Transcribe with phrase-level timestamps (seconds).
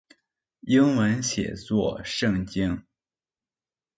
[0.61, 2.85] 英文寫作聖經